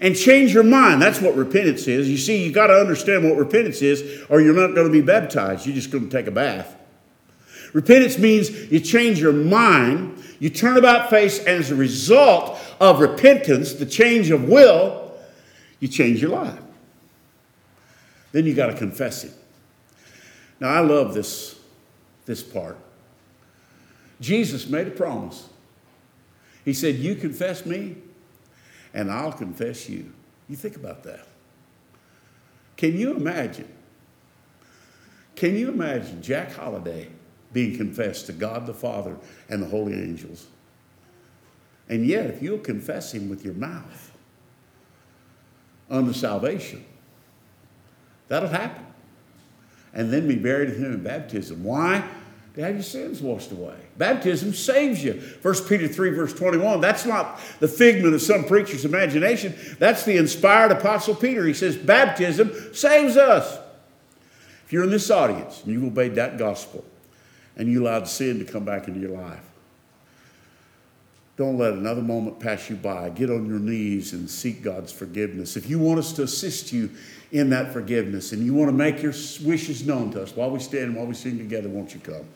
[0.00, 1.02] and change your mind.
[1.02, 2.08] That's what repentance is.
[2.08, 5.00] You see, you got to understand what repentance is, or you're not going to be
[5.00, 5.66] baptized.
[5.66, 6.76] You're just going to take a bath.
[7.72, 13.00] Repentance means you change your mind, you turn about face, and as a result of
[13.00, 14.97] repentance, the change of will,
[15.80, 16.60] you change your life.
[18.32, 19.32] Then you got to confess it.
[20.60, 21.58] Now, I love this,
[22.26, 22.76] this part.
[24.20, 25.48] Jesus made a promise.
[26.64, 27.96] He said, You confess me,
[28.92, 30.12] and I'll confess you.
[30.48, 31.26] You think about that.
[32.76, 33.68] Can you imagine?
[35.36, 37.08] Can you imagine Jack Holliday
[37.52, 39.16] being confessed to God the Father
[39.48, 40.48] and the holy angels?
[41.88, 44.12] And yet, if you'll confess him with your mouth
[45.90, 46.84] unto salvation,
[48.28, 48.84] that'll happen.
[49.94, 51.64] And then be buried with him in baptism.
[51.64, 52.04] Why?
[52.58, 53.76] to have your sins washed away.
[53.98, 55.22] Baptism saves you.
[55.42, 56.80] 1 Peter 3, verse 21.
[56.80, 59.54] That's not the figment of some preacher's imagination.
[59.78, 61.46] That's the inspired Apostle Peter.
[61.46, 63.60] He says, Baptism saves us.
[64.66, 66.84] If you're in this audience and you've obeyed that gospel
[67.56, 69.47] and you allowed sin to come back into your life,
[71.38, 73.10] don't let another moment pass you by.
[73.10, 75.56] Get on your knees and seek God's forgiveness.
[75.56, 76.90] If you want us to assist you
[77.30, 79.12] in that forgiveness and you want to make your
[79.44, 82.26] wishes known to us while we stand, while we sing together, won't you come?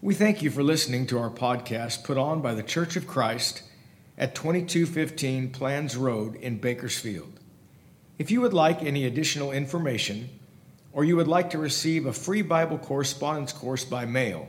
[0.00, 3.62] We thank you for listening to our podcast put on by the Church of Christ
[4.16, 7.40] at 2215 Planz Road in Bakersfield.
[8.18, 10.30] If you would like any additional information,
[10.94, 14.48] or you would like to receive a free Bible correspondence course by mail,